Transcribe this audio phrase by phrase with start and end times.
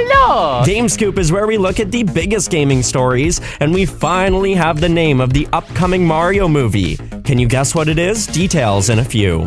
[0.00, 0.64] Hello!
[0.64, 4.80] Game Scoop is where we look at the biggest gaming stories, and we finally have
[4.80, 6.96] the name of the upcoming Mario movie.
[7.24, 8.28] Can you guess what it is?
[8.28, 9.42] Details in a few.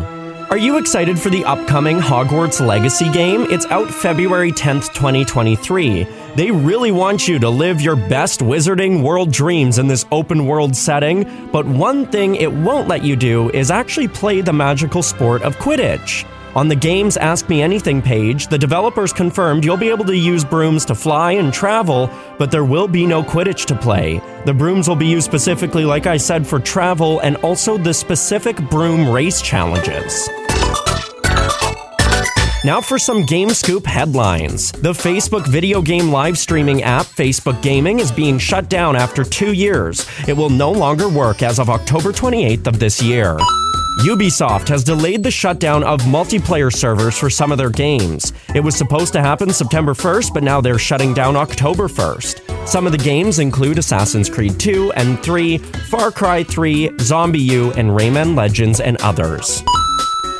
[0.50, 3.46] Are you excited for the upcoming Hogwarts Legacy game?
[3.48, 6.06] It's out February 10th, 2023.
[6.36, 10.76] They really want you to live your best wizarding world dreams in this open world
[10.76, 15.40] setting, but one thing it won't let you do is actually play the magical sport
[15.40, 16.26] of Quidditch.
[16.54, 20.44] On the game's Ask Me Anything page, the developers confirmed you'll be able to use
[20.44, 24.20] brooms to fly and travel, but there will be no Quidditch to play.
[24.44, 28.56] The brooms will be used specifically, like I said, for travel and also the specific
[28.68, 30.28] broom race challenges.
[32.66, 34.72] Now for some Game Scoop headlines.
[34.72, 39.54] The Facebook video game live streaming app Facebook Gaming is being shut down after two
[39.54, 40.06] years.
[40.28, 43.38] It will no longer work as of October 28th of this year.
[44.00, 48.32] Ubisoft has delayed the shutdown of multiplayer servers for some of their games.
[48.54, 52.66] It was supposed to happen September 1st, but now they're shutting down October 1st.
[52.66, 57.90] Some of the games include Assassin's Creed 2 and 3, Far Cry 3, ZombiU, and
[57.90, 59.62] Rayman Legends, and others.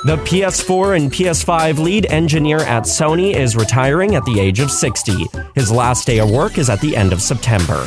[0.04, 5.26] The PS4 and PS5 lead engineer at Sony is retiring at the age of 60.
[5.54, 7.86] His last day of work is at the end of September.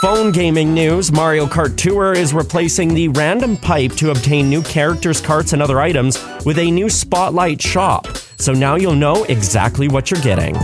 [0.00, 5.20] Phone gaming news Mario Kart Tour is replacing the random pipe to obtain new characters,
[5.20, 8.06] carts, and other items with a new Spotlight shop.
[8.36, 10.56] So now you'll know exactly what you're getting.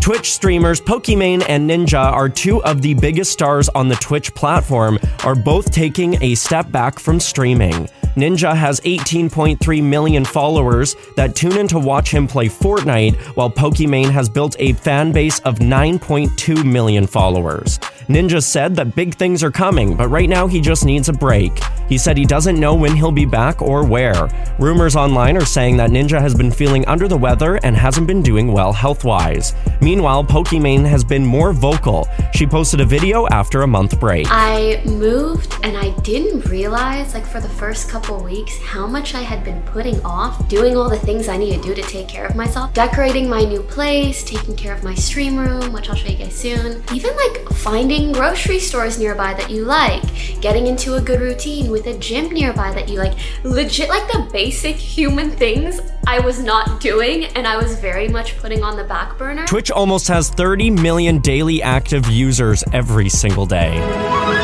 [0.00, 4.98] Twitch streamers Pokimane and Ninja are two of the biggest stars on the Twitch platform,
[5.22, 7.90] are both taking a step back from streaming.
[8.18, 14.10] Ninja has 18.3 million followers that tune in to watch him play Fortnite, while Pokimane
[14.10, 17.78] has built a fan base of 9.2 million followers.
[18.08, 21.62] Ninja said that big things are coming, but right now he just needs a break.
[21.88, 24.28] He said he doesn't know when he'll be back or where.
[24.58, 28.22] Rumors online are saying that Ninja has been feeling under the weather and hasn't been
[28.22, 29.54] doing well health wise.
[29.80, 32.08] Meanwhile, Pokimane has been more vocal.
[32.34, 34.26] She posted a video after a month break.
[34.28, 39.20] I moved and I didn't realize, like, for the first couple weeks, how much I
[39.20, 42.24] had been putting off doing all the things I need to do to take care
[42.24, 42.72] of myself.
[42.72, 46.34] Decorating my new place, taking care of my stream room, which I'll show you guys
[46.34, 46.82] soon.
[46.94, 50.02] Even like finding grocery stores nearby that you like,
[50.40, 53.12] getting into a good routine with a gym nearby that you like.
[53.44, 58.38] Legit, like the basic human things I was not doing and I was very much
[58.38, 59.46] putting on the back burner.
[59.46, 64.37] Twitch almost has 30 million daily active users every single day.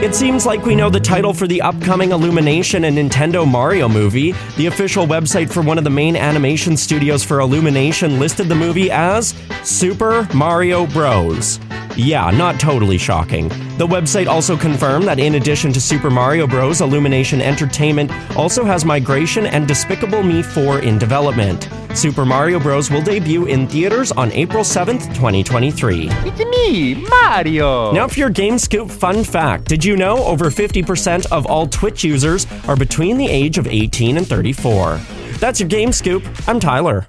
[0.00, 4.32] It seems like we know the title for the upcoming Illumination and Nintendo Mario movie.
[4.56, 8.92] The official website for one of the main animation studios for Illumination listed the movie
[8.92, 11.58] as Super Mario Bros.
[11.98, 13.48] Yeah, not totally shocking.
[13.76, 18.84] The website also confirmed that in addition to Super Mario Bros., Illumination Entertainment also has
[18.84, 21.68] Migration and Despicable Me 4 in development.
[21.96, 22.88] Super Mario Bros.
[22.88, 26.06] will debut in theaters on April 7th, 2023.
[26.08, 27.90] It's me, Mario!
[27.90, 32.04] Now, for your Game Scoop fun fact, did you know over 50% of all Twitch
[32.04, 35.00] users are between the age of 18 and 34?
[35.40, 36.22] That's your Game Scoop.
[36.46, 37.08] I'm Tyler.